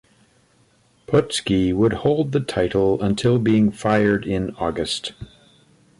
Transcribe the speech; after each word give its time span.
Putski 1.05 1.71
would 1.75 1.93
hold 1.93 2.31
the 2.31 2.39
title 2.39 3.03
until 3.03 3.37
being 3.37 3.69
fired 3.69 4.25
in 4.25 4.55
August. 4.55 5.13